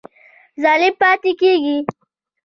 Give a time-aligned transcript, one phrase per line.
[0.63, 1.77] ظلم پاتی کیږي؟